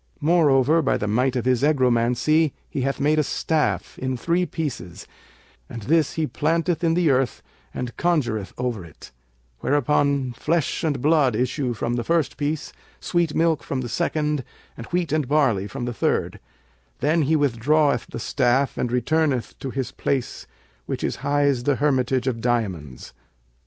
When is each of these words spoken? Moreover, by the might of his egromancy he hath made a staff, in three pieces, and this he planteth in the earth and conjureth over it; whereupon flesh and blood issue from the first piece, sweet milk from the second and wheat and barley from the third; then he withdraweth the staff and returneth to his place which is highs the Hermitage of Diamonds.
Moreover, 0.19 0.81
by 0.81 0.97
the 0.97 1.05
might 1.07 1.35
of 1.35 1.45
his 1.45 1.61
egromancy 1.61 2.53
he 2.67 2.81
hath 2.81 2.99
made 2.99 3.19
a 3.19 3.23
staff, 3.23 3.99
in 3.99 4.17
three 4.17 4.47
pieces, 4.47 5.05
and 5.69 5.83
this 5.83 6.13
he 6.13 6.25
planteth 6.25 6.83
in 6.83 6.95
the 6.95 7.11
earth 7.11 7.43
and 7.71 7.95
conjureth 7.97 8.51
over 8.57 8.83
it; 8.83 9.11
whereupon 9.59 10.33
flesh 10.33 10.83
and 10.83 11.03
blood 11.03 11.35
issue 11.35 11.75
from 11.75 11.97
the 11.97 12.03
first 12.03 12.35
piece, 12.35 12.73
sweet 12.99 13.35
milk 13.35 13.61
from 13.61 13.81
the 13.81 13.87
second 13.89 14.43
and 14.75 14.87
wheat 14.87 15.11
and 15.11 15.27
barley 15.27 15.67
from 15.67 15.85
the 15.85 15.93
third; 15.93 16.39
then 16.97 17.21
he 17.21 17.35
withdraweth 17.35 18.07
the 18.07 18.17
staff 18.17 18.79
and 18.79 18.91
returneth 18.91 19.53
to 19.59 19.69
his 19.69 19.91
place 19.91 20.47
which 20.87 21.03
is 21.03 21.17
highs 21.17 21.61
the 21.61 21.75
Hermitage 21.75 22.25
of 22.25 22.41
Diamonds. 22.41 23.13